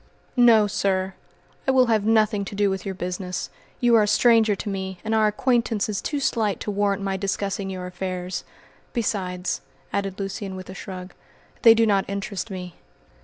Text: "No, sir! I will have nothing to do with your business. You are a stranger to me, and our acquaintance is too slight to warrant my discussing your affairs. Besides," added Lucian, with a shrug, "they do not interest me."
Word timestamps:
"No, 0.35 0.65
sir! 0.65 1.13
I 1.67 1.71
will 1.71 1.85
have 1.85 2.03
nothing 2.05 2.43
to 2.45 2.55
do 2.55 2.71
with 2.71 2.87
your 2.87 2.95
business. 2.95 3.51
You 3.79 3.93
are 3.97 4.01
a 4.01 4.07
stranger 4.07 4.55
to 4.55 4.67
me, 4.67 4.97
and 5.05 5.13
our 5.13 5.27
acquaintance 5.27 5.87
is 5.89 6.01
too 6.01 6.19
slight 6.19 6.59
to 6.61 6.71
warrant 6.71 7.03
my 7.03 7.17
discussing 7.17 7.69
your 7.69 7.85
affairs. 7.85 8.43
Besides," 8.93 9.61
added 9.93 10.17
Lucian, 10.19 10.55
with 10.55 10.71
a 10.71 10.73
shrug, 10.73 11.13
"they 11.61 11.75
do 11.75 11.85
not 11.85 12.05
interest 12.09 12.49
me." 12.49 12.73